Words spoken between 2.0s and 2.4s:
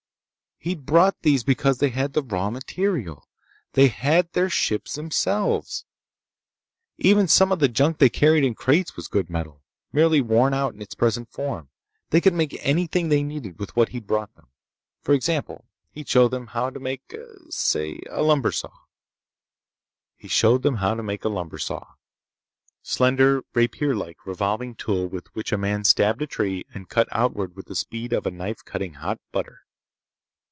the